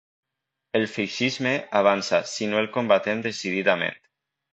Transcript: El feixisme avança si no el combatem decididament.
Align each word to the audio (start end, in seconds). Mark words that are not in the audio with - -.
El 0.77 0.85
feixisme 0.93 1.51
avança 1.81 2.21
si 2.31 2.47
no 2.53 2.61
el 2.63 2.71
combatem 2.79 3.21
decididament. 3.27 4.01